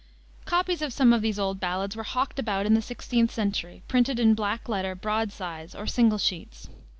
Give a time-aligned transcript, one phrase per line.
[0.45, 4.17] Copies of some of these old ballads were hawked about in the 16th century, printed
[4.19, 6.69] in black letter, "broad sides," or single sheets.